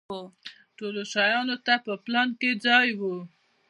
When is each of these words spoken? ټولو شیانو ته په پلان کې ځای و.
ټولو 0.77 1.01
شیانو 1.13 1.55
ته 1.65 1.73
په 1.85 1.93
پلان 2.03 2.29
کې 2.39 2.51
ځای 2.65 2.89
و. 2.99 3.01